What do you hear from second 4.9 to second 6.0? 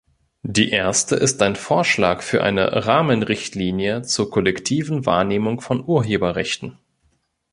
Wahrnehmung von